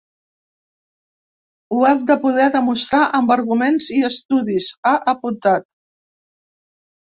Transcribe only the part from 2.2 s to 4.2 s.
poder demostrar amb arguments i